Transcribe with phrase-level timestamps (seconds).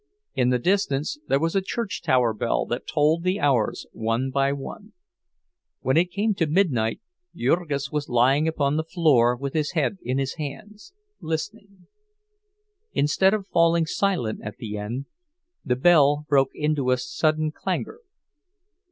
[0.33, 4.51] In the distance there was a church tower bell that tolled the hours one by
[4.51, 4.93] one.
[5.81, 6.99] When it came to midnight
[7.35, 11.85] Jurgis was lying upon the floor with his head in his arms, listening.
[12.93, 15.05] Instead of falling silent at the end,
[15.63, 17.99] the bell broke into a sudden clangor.